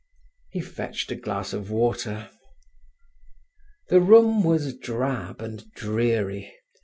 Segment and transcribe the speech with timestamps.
[0.49, 2.31] He fetched a glass of water.
[3.89, 6.51] The room was drab and dreary.